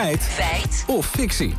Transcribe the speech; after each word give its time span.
Feit. 0.00 0.22
Feit. 0.22 0.84
Of 0.86 1.06
fictie. 1.06 1.54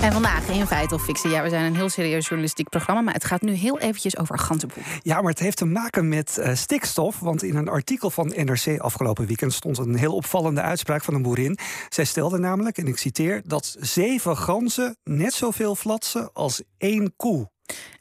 En 0.00 0.12
vandaag 0.12 0.48
in 0.48 0.66
Feit 0.66 0.92
of 0.92 1.04
Fictie. 1.04 1.30
Ja, 1.30 1.42
we 1.42 1.48
zijn 1.48 1.64
een 1.64 1.76
heel 1.76 1.88
serieus 1.88 2.24
journalistiek 2.24 2.68
programma, 2.68 3.00
maar 3.00 3.14
het 3.14 3.24
gaat 3.24 3.42
nu 3.42 3.52
heel 3.52 3.78
eventjes 3.78 4.18
over 4.18 4.38
ganzenpoep. 4.38 4.82
Ja, 5.02 5.20
maar 5.20 5.30
het 5.30 5.38
heeft 5.38 5.56
te 5.56 5.64
maken 5.64 6.08
met 6.08 6.36
uh, 6.38 6.54
stikstof. 6.54 7.18
Want 7.18 7.42
in 7.42 7.56
een 7.56 7.68
artikel 7.68 8.10
van 8.10 8.32
NRC 8.36 8.78
afgelopen 8.78 9.26
weekend 9.26 9.52
stond 9.52 9.78
een 9.78 9.94
heel 9.94 10.14
opvallende 10.14 10.60
uitspraak 10.60 11.04
van 11.04 11.14
een 11.14 11.22
boerin. 11.22 11.58
Zij 11.88 12.04
stelde 12.04 12.38
namelijk, 12.38 12.78
en 12.78 12.86
ik 12.86 12.98
citeer, 12.98 13.42
dat 13.44 13.76
zeven 13.80 14.36
ganzen 14.36 14.96
net 15.04 15.32
zoveel 15.32 15.74
flatsen 15.74 16.32
als 16.32 16.62
één 16.78 17.16
koe. 17.16 17.50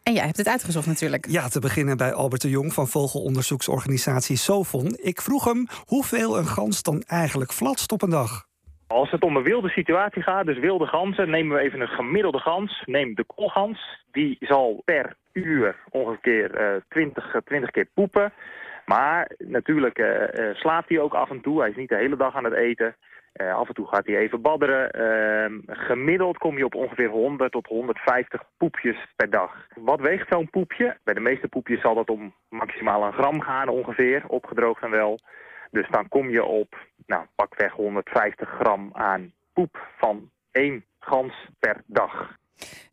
En 0.04 0.14
jij 0.14 0.26
hebt 0.26 0.38
het 0.38 0.48
uitgezocht 0.48 0.88
natuurlijk. 0.88 1.28
Ja, 1.30 1.48
te 1.48 1.60
beginnen 1.60 1.98
bij 1.98 2.14
Albert 2.14 2.42
de 2.42 2.50
Jong 2.50 2.74
van 2.74 2.88
vogelonderzoeksorganisatie 2.88 4.38
Sofon. 4.38 4.98
Ik 5.02 5.22
vroeg 5.22 5.44
hem 5.44 5.68
hoeveel 5.86 6.38
een 6.38 6.48
gans 6.48 6.82
dan 6.82 7.02
eigenlijk 7.02 7.54
flatst 7.54 7.92
op 7.92 8.02
een 8.02 8.10
dag. 8.10 8.50
Als 8.92 9.12
het 9.12 9.24
om 9.24 9.36
een 9.36 9.44
wilde 9.44 9.70
situatie 9.70 10.22
gaat, 10.22 10.46
dus 10.46 10.60
wilde 10.60 10.86
ganzen, 10.86 11.30
nemen 11.30 11.58
we 11.58 11.64
even 11.64 11.82
een 11.82 11.88
gemiddelde 11.88 12.40
gans. 12.40 12.84
Neem 12.86 13.16
de 13.16 13.24
koolgans. 13.24 14.06
Die 14.12 14.38
zal 14.40 14.82
per 14.86 15.16
uur 15.34 15.76
ongeveer 15.90 16.62
uh, 16.62 16.82
20, 16.90 17.36
20 17.46 17.72
keer 17.72 17.88
poepen. 17.94 18.34
Maar 18.86 19.32
natuurlijk 19.38 20.00
uh, 20.00 20.24
slaapt 20.54 20.90
hij 20.90 21.00
ook 21.00 21.14
af 21.14 21.30
en 21.30 21.42
toe. 21.42 21.60
Hij 21.60 21.70
is 21.70 21.76
niet 21.76 21.90
de 21.90 21.96
hele 21.96 22.18
dag 22.18 22.36
aan 22.36 22.44
het 22.44 22.54
eten. 22.54 22.96
Af 23.34 23.68
en 23.68 23.74
toe 23.74 23.88
gaat 23.88 24.06
hij 24.06 24.18
even 24.18 24.42
badderen. 24.42 25.02
Uh, 25.02 25.76
gemiddeld 25.78 26.38
kom 26.38 26.58
je 26.58 26.66
op 26.66 26.76
ongeveer 26.76 27.10
100 27.10 27.52
tot 27.52 27.68
150 27.68 28.44
poepjes 28.58 28.98
per 29.16 29.30
dag. 29.30 29.68
Wat 29.76 30.00
weegt 30.00 30.28
zo'n 30.30 30.50
poepje? 30.50 30.98
Bij 31.04 31.14
de 31.14 31.20
meeste 31.20 31.48
poepjes 31.48 31.82
zal 31.82 31.96
dat 31.96 32.10
om 32.10 32.34
maximaal 32.50 33.04
een 33.04 33.14
gram 33.14 33.42
gaan 33.42 33.68
ongeveer, 33.68 34.24
opgedroogd 34.28 34.84
en 34.84 34.92
wel. 34.92 35.20
Dus 35.72 35.90
dan 35.90 36.08
kom 36.08 36.30
je 36.30 36.44
op 36.44 36.78
nou, 37.06 37.26
pakweg 37.36 37.74
150 37.74 38.50
gram 38.50 38.90
aan 38.94 39.34
poep 39.54 39.88
van 39.98 40.32
één 40.52 40.86
gans 41.00 41.34
per 41.60 41.84
dag. 41.86 42.36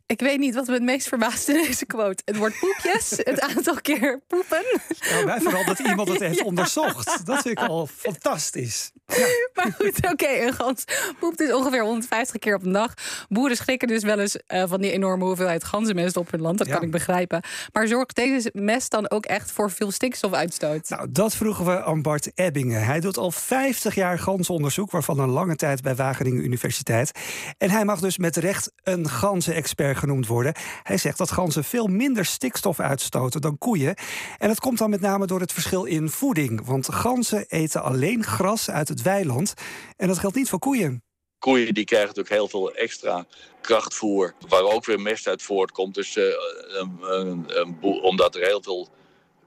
Ik 0.09 0.19
weet 0.19 0.39
niet 0.39 0.55
wat 0.55 0.67
me 0.67 0.73
het 0.73 0.83
meest 0.83 1.07
verbaast 1.07 1.49
in 1.49 1.53
deze 1.53 1.85
quote. 1.85 2.21
Het 2.25 2.37
woord 2.37 2.59
poepjes, 2.59 3.09
het 3.09 3.41
aantal 3.41 3.81
keer 3.81 4.21
poepen. 4.27 4.63
Nou, 5.11 5.25
mij 5.25 5.39
vooral 5.39 5.65
dat 5.65 5.79
iemand 5.79 6.09
het 6.09 6.19
heeft 6.19 6.43
onderzocht. 6.43 7.25
Dat 7.25 7.41
vind 7.41 7.59
ik 7.59 7.67
al 7.67 7.87
fantastisch. 7.87 8.91
Ja. 9.07 9.15
Maar 9.53 9.73
goed, 9.77 10.11
oké, 10.11 10.27
een 10.27 10.53
gans 10.53 10.83
poept 11.19 11.37
dus 11.37 11.53
ongeveer 11.53 11.83
150 11.83 12.39
keer 12.39 12.55
op 12.55 12.63
een 12.63 12.71
dag. 12.71 12.93
Boeren 13.29 13.57
schrikken 13.57 13.87
dus 13.87 14.03
wel 14.03 14.19
eens 14.19 14.37
uh, 14.47 14.63
van 14.67 14.81
die 14.81 14.91
enorme 14.91 15.25
hoeveelheid 15.25 15.63
ganzenmest 15.63 16.17
op 16.17 16.31
hun 16.31 16.41
land. 16.41 16.57
Dat 16.57 16.67
kan 16.67 16.81
ik 16.81 16.91
begrijpen. 16.91 17.43
Maar 17.73 17.87
zorgt 17.87 18.15
deze 18.15 18.49
mest 18.53 18.91
dan 18.91 19.09
ook 19.09 19.25
echt 19.25 19.51
voor 19.51 19.71
veel 19.71 19.91
stikstofuitstoot? 19.91 20.89
Nou, 20.89 21.11
dat 21.11 21.35
vroegen 21.35 21.65
we 21.65 21.83
aan 21.83 22.01
Bart 22.01 22.31
Ebbingen. 22.35 22.85
Hij 22.85 22.99
doet 22.99 23.17
al 23.17 23.31
50 23.31 23.95
jaar 23.95 24.19
ganzenonderzoek, 24.19 24.91
waarvan 24.91 25.19
een 25.19 25.29
lange 25.29 25.55
tijd 25.55 25.81
bij 25.81 25.95
Wageningen 25.95 26.43
Universiteit. 26.43 27.11
En 27.57 27.69
hij 27.69 27.85
mag 27.85 27.99
dus 27.99 28.17
met 28.17 28.35
recht 28.35 28.71
een 28.83 29.09
ganzenexpert 29.09 29.98
genoemd 29.99 30.27
worden. 30.27 30.53
Hij 30.83 30.97
zegt 30.97 31.17
dat 31.17 31.31
ganzen 31.31 31.63
veel 31.63 31.87
minder 31.87 32.25
stikstof 32.25 32.79
uitstoten 32.79 33.41
dan 33.41 33.57
koeien. 33.57 33.95
En 34.37 34.47
dat 34.47 34.59
komt 34.59 34.77
dan 34.77 34.89
met 34.89 35.01
name 35.01 35.25
door 35.25 35.39
het 35.39 35.53
verschil 35.53 35.83
in 35.83 36.09
voeding. 36.09 36.65
Want 36.65 36.93
ganzen 36.93 37.45
eten 37.47 37.83
alleen 37.83 38.23
gras 38.23 38.69
uit 38.69 38.87
het 38.87 39.01
weiland. 39.01 39.53
En 39.97 40.07
dat 40.07 40.19
geldt 40.19 40.35
niet 40.35 40.49
voor 40.49 40.59
koeien. 40.59 41.03
Koeien 41.39 41.73
die 41.73 41.85
krijgen 41.85 42.07
natuurlijk 42.07 42.35
heel 42.35 42.47
veel 42.47 42.73
extra 42.73 43.25
krachtvoer, 43.61 44.33
waar 44.47 44.61
ook 44.63 44.85
weer 44.85 44.99
mest 44.99 45.27
uit 45.27 45.41
voortkomt. 45.41 45.95
Dus 45.95 46.15
um, 46.15 47.77
omdat 47.81 48.35
er 48.35 48.45
heel 48.45 48.61
veel 48.63 48.87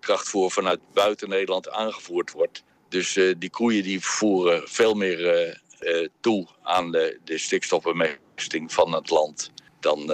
krachtvoer 0.01 0.51
vanuit 0.51 0.81
buiten 0.93 1.29
Nederland 1.29 1.71
aangevoerd 1.71 2.33
wordt. 2.33 2.63
Dus 2.89 3.17
uh, 3.17 3.35
die 3.39 3.51
koeien 3.51 3.83
die 3.83 4.01
voeren 4.01 4.69
veel 4.69 4.95
meer 4.95 5.49
uh, 5.81 6.09
toe 6.21 6.47
aan 6.63 6.91
de, 6.91 7.21
de 7.25 7.39
stikstofbemesting 7.39 8.73
van 8.73 8.93
het 8.93 9.11
land 9.11 9.51
dan 9.83 10.13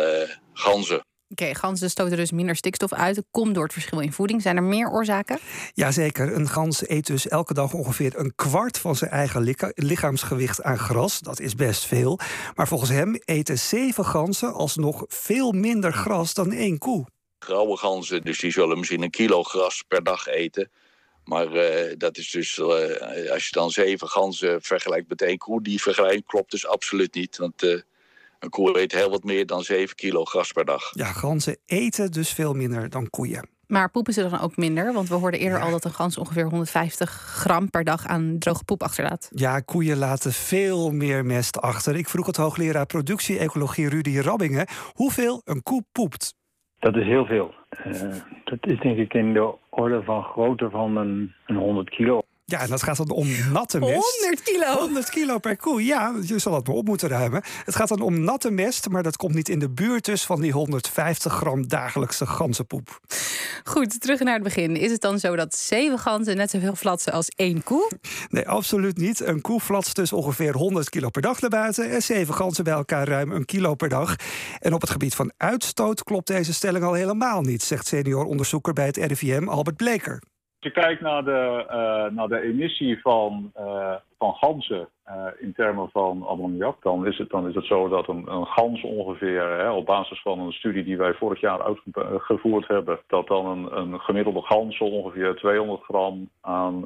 ganzen. 0.52 1.02
Oké, 1.30 1.42
okay, 1.42 1.54
ganzen 1.54 1.90
stoten 1.90 2.16
dus 2.16 2.32
minder 2.32 2.56
stikstof 2.56 2.92
uit. 2.92 3.14
Dat 3.14 3.24
komt 3.30 3.54
door 3.54 3.62
het 3.62 3.72
verschil 3.72 4.00
in 4.00 4.12
voeding. 4.12 4.42
Zijn 4.42 4.56
er 4.56 4.62
meer 4.62 4.90
oorzaken? 4.90 5.38
Jazeker. 5.72 6.34
Een 6.34 6.48
gans 6.48 6.88
eet 6.88 7.06
dus 7.06 7.28
elke 7.28 7.54
dag 7.54 7.72
ongeveer 7.72 8.18
een 8.18 8.32
kwart 8.34 8.78
van 8.78 8.96
zijn 8.96 9.10
eigen 9.10 9.54
lichaamsgewicht 9.74 10.62
aan 10.62 10.78
gras. 10.78 11.20
Dat 11.20 11.40
is 11.40 11.54
best 11.54 11.84
veel. 11.84 12.18
Maar 12.54 12.68
volgens 12.68 12.90
hem 12.90 13.20
eten 13.24 13.58
zeven 13.58 14.04
ganzen 14.04 14.52
alsnog 14.52 15.04
veel 15.06 15.52
minder 15.52 15.92
gras 15.92 16.34
dan 16.34 16.52
één 16.52 16.78
koe. 16.78 17.06
Grauwe 17.38 17.76
ganzen, 17.76 18.22
dus 18.22 18.38
die 18.38 18.50
zullen 18.50 18.78
misschien 18.78 19.02
een 19.02 19.10
kilo 19.10 19.42
gras 19.42 19.82
per 19.88 20.02
dag 20.02 20.26
eten. 20.26 20.70
Maar 21.24 21.54
uh, 21.54 21.92
dat 21.96 22.18
is 22.18 22.30
dus, 22.30 22.58
uh, 22.58 22.66
als 23.30 23.46
je 23.46 23.50
dan 23.50 23.70
zeven 23.70 24.08
ganzen 24.08 24.62
vergelijkt 24.62 25.08
met 25.08 25.22
één 25.22 25.38
koe, 25.38 25.62
die 25.62 25.82
vergelijking 25.82 26.26
klopt 26.26 26.50
dus 26.50 26.66
absoluut 26.66 27.14
niet. 27.14 27.36
Want 27.36 27.62
uh, 27.62 27.80
een 28.38 28.50
koe 28.50 28.80
eet 28.80 28.92
heel 28.92 29.10
wat 29.10 29.24
meer 29.24 29.46
dan 29.46 29.62
7 29.62 29.96
kilo 29.96 30.24
gras 30.24 30.52
per 30.52 30.64
dag. 30.64 30.90
Ja, 30.92 31.04
ganzen 31.04 31.58
eten 31.66 32.10
dus 32.10 32.32
veel 32.32 32.54
minder 32.54 32.88
dan 32.88 33.10
koeien. 33.10 33.48
Maar 33.66 33.90
poepen 33.90 34.12
ze 34.12 34.28
dan 34.28 34.40
ook 34.40 34.56
minder? 34.56 34.92
Want 34.92 35.08
we 35.08 35.14
hoorden 35.14 35.40
eerder 35.40 35.60
al 35.60 35.70
dat 35.70 35.84
een 35.84 35.90
gans 35.90 36.18
ongeveer 36.18 36.44
150 36.44 37.10
gram 37.10 37.70
per 37.70 37.84
dag 37.84 38.06
aan 38.06 38.38
droge 38.38 38.64
poep 38.64 38.82
achterlaat. 38.82 39.30
Ja, 39.34 39.60
koeien 39.60 39.96
laten 39.96 40.32
veel 40.32 40.90
meer 40.90 41.24
mest 41.24 41.60
achter. 41.60 41.96
Ik 41.96 42.08
vroeg 42.08 42.26
het 42.26 42.36
hoogleraar 42.36 42.86
productie-ecologie 42.86 43.88
Rudy 43.88 44.18
Rabbingen 44.18 44.66
hoeveel 44.92 45.40
een 45.44 45.62
koe 45.62 45.84
poept. 45.92 46.34
Dat 46.78 46.96
is 46.96 47.04
heel 47.04 47.24
veel. 47.24 47.54
Uh, 47.86 47.92
dat 48.44 48.58
is 48.60 48.80
denk 48.80 48.98
ik 48.98 49.14
in 49.14 49.32
de 49.32 49.54
orde 49.70 50.02
van 50.02 50.22
grootte 50.22 50.70
van 50.70 50.96
een, 50.96 51.34
een 51.46 51.56
100 51.56 51.90
kilo. 51.90 52.22
Ja, 52.50 52.60
en 52.60 52.68
dat 52.68 52.82
gaat 52.82 52.96
dan 52.96 53.10
om 53.10 53.28
natte 53.52 53.78
mest. 53.78 54.20
100 54.20 54.42
kilo? 54.42 54.78
100 54.78 55.10
kilo 55.10 55.38
per 55.38 55.56
koe, 55.56 55.84
ja. 55.84 56.14
Je 56.22 56.38
zal 56.38 56.52
dat 56.52 56.66
maar 56.66 56.76
op 56.76 56.86
moeten 56.86 57.08
ruimen. 57.08 57.42
Het 57.64 57.76
gaat 57.76 57.88
dan 57.88 58.00
om 58.00 58.20
natte 58.20 58.50
mest, 58.50 58.88
maar 58.88 59.02
dat 59.02 59.16
komt 59.16 59.34
niet 59.34 59.48
in 59.48 59.58
de 59.58 59.70
buurt 59.70 60.04
dus 60.04 60.24
van 60.24 60.40
die 60.40 60.52
150 60.52 61.32
gram 61.32 61.68
dagelijkse 61.68 62.26
ganzenpoep. 62.26 63.00
Goed, 63.64 64.00
terug 64.00 64.20
naar 64.20 64.34
het 64.34 64.42
begin. 64.42 64.76
Is 64.76 64.90
het 64.90 65.00
dan 65.00 65.18
zo 65.18 65.36
dat 65.36 65.56
zeven 65.56 65.98
ganzen 65.98 66.36
net 66.36 66.50
zoveel 66.50 66.74
flatsen 66.74 67.12
als 67.12 67.28
één 67.28 67.62
koe? 67.62 67.90
Nee, 68.28 68.48
absoluut 68.48 68.96
niet. 68.96 69.20
Een 69.20 69.40
koe 69.40 69.60
flatst 69.60 69.96
dus 69.96 70.12
ongeveer 70.12 70.54
100 70.54 70.88
kilo 70.88 71.10
per 71.10 71.22
dag 71.22 71.40
naar 71.40 71.50
buiten... 71.50 71.90
en 71.90 72.02
zeven 72.02 72.34
ganzen 72.34 72.64
bij 72.64 72.74
elkaar 72.74 73.08
ruim 73.08 73.32
een 73.32 73.44
kilo 73.44 73.74
per 73.74 73.88
dag. 73.88 74.16
En 74.58 74.74
op 74.74 74.80
het 74.80 74.90
gebied 74.90 75.14
van 75.14 75.32
uitstoot 75.36 76.02
klopt 76.02 76.26
deze 76.26 76.52
stelling 76.52 76.84
al 76.84 76.92
helemaal 76.92 77.40
niet... 77.40 77.62
zegt 77.62 77.86
senior 77.86 78.24
onderzoeker 78.24 78.72
bij 78.72 78.86
het 78.86 78.96
RIVM 78.96 79.48
Albert 79.48 79.76
Bleker. 79.76 80.20
Je 80.68 80.74
kijkt 80.74 81.00
naar 81.00 81.24
de, 81.24 81.64
uh, 81.66 82.16
naar 82.16 82.28
de 82.28 82.40
emissie 82.40 83.00
van, 83.00 83.52
uh, 83.58 83.94
van 84.18 84.34
ganzen 84.34 84.88
uh, 85.08 85.26
in 85.38 85.52
termen 85.52 85.90
van 85.90 86.26
ammoniak, 86.26 86.82
dan 86.82 87.06
is 87.06 87.18
het, 87.18 87.30
dan 87.30 87.48
is 87.48 87.54
het 87.54 87.64
zo 87.64 87.88
dat 87.88 88.08
een, 88.08 88.32
een 88.32 88.46
gans 88.46 88.82
ongeveer, 88.82 89.42
hè, 89.42 89.70
op 89.70 89.86
basis 89.86 90.22
van 90.22 90.38
een 90.38 90.52
studie 90.52 90.84
die 90.84 90.96
wij 90.96 91.14
vorig 91.14 91.40
jaar 91.40 91.62
uitgevoerd 91.62 92.68
hebben, 92.68 92.98
dat 93.06 93.26
dan 93.26 93.46
een, 93.46 93.78
een 93.78 94.00
gemiddelde 94.00 94.42
gans 94.42 94.78
ongeveer 94.78 95.34
200 95.34 95.82
gram 95.82 96.28
aan 96.40 96.84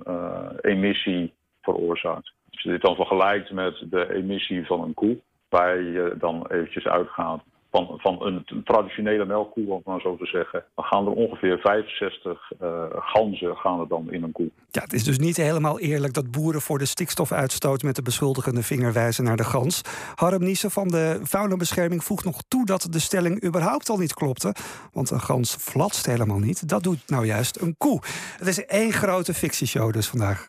emissie 0.60 1.32
veroorzaakt. 1.62 2.32
Als 2.50 2.62
je 2.62 2.70
dit 2.70 2.82
dan 2.82 2.94
vergelijkt 2.94 3.50
met 3.50 3.84
de 3.90 4.14
emissie 4.14 4.66
van 4.66 4.82
een 4.82 4.94
koe, 4.94 5.18
waar 5.48 5.82
je 5.82 6.14
dan 6.18 6.46
eventjes 6.46 6.86
uitgaat 6.86 7.42
van, 7.72 7.94
van 7.96 8.26
een 8.26 8.62
traditionele 8.64 9.24
melkkoe, 9.24 9.72
om 9.72 9.82
maar 9.84 10.00
zo 10.00 10.16
te 10.16 10.26
zeggen. 10.26 10.64
Dan 10.74 10.84
gaan 10.84 11.06
er 11.06 11.12
ongeveer 11.12 11.58
65 11.58 12.50
uh, 12.62 12.84
ganzen 12.90 13.56
gaan 13.56 13.80
er 13.80 13.88
dan 13.88 14.12
in 14.12 14.22
een 14.22 14.32
koe. 14.32 14.50
Ja, 14.70 14.82
het 14.82 14.92
is 14.92 15.04
dus 15.04 15.18
niet 15.18 15.36
helemaal 15.36 15.80
eerlijk 15.80 16.14
dat 16.14 16.30
boeren 16.30 16.60
voor 16.60 16.78
de 16.78 16.84
stikstofuitstoot 16.84 17.82
met 17.82 17.96
de 17.96 18.02
beschuldigende 18.02 18.62
vinger 18.62 18.92
wijzen 18.92 19.24
naar 19.24 19.36
de 19.36 19.44
gans. 19.44 19.82
Harm 20.14 20.42
Niesen 20.42 20.70
van 20.70 20.88
de 20.88 21.20
Faunabescherming 21.24 22.04
voegt 22.04 22.24
nog 22.24 22.42
toe 22.48 22.66
dat 22.66 22.86
de 22.90 22.98
stelling 22.98 23.44
überhaupt 23.44 23.88
al 23.88 23.98
niet 23.98 24.14
klopte. 24.14 24.54
Want 24.92 25.10
een 25.10 25.20
gans 25.20 25.56
flatst 25.56 26.06
helemaal 26.06 26.38
niet. 26.38 26.68
Dat 26.68 26.82
doet 26.82 27.02
nou 27.06 27.26
juist 27.26 27.60
een 27.60 27.74
koe. 27.78 28.00
Het 28.38 28.48
is 28.48 28.66
één 28.66 28.92
grote 28.92 29.34
fictieshow 29.34 29.92
dus 29.92 30.08
vandaag. 30.08 30.40